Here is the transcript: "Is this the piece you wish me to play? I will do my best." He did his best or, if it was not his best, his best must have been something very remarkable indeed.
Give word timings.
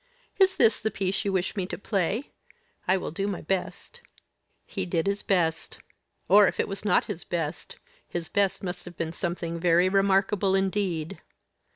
"Is 0.39 0.55
this 0.57 0.79
the 0.79 0.89
piece 0.89 1.25
you 1.25 1.31
wish 1.31 1.55
me 1.55 1.67
to 1.67 1.77
play? 1.77 2.31
I 2.87 2.97
will 2.97 3.11
do 3.11 3.27
my 3.27 3.41
best." 3.41 4.01
He 4.65 4.83
did 4.87 5.05
his 5.05 5.21
best 5.21 5.77
or, 6.27 6.47
if 6.47 6.59
it 6.59 6.67
was 6.67 6.83
not 6.83 7.05
his 7.05 7.23
best, 7.23 7.75
his 8.07 8.27
best 8.27 8.63
must 8.63 8.85
have 8.85 8.97
been 8.97 9.13
something 9.13 9.59
very 9.59 9.89
remarkable 9.89 10.55
indeed. 10.55 11.21